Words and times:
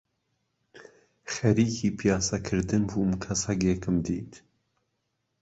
خەریکی 1.33 1.89
پیاسە 1.97 2.37
کردن 2.47 2.83
بووم 2.89 3.11
کە 3.23 3.33
سەگێکم 3.43 3.95
دیت 4.05 4.31